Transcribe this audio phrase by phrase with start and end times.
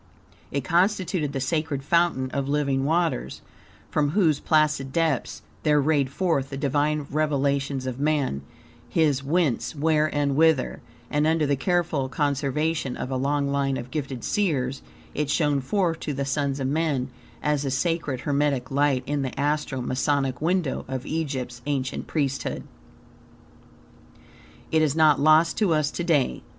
[0.51, 3.43] It constituted the sacred fountain of living waters,
[3.91, 8.41] from whose placid depths there rayed forth the Divine revelations of man,
[8.89, 13.91] his whence, where, and whither; and under the careful conservation of a long line of
[13.91, 14.81] gifted seers,
[15.13, 17.11] it shone forth to the sons of men,
[17.43, 22.63] as the sacred Hermetic light in the Astro Masonic wisdom of Egypt's ancient priesthood.
[24.71, 26.41] It is not lost to us to day.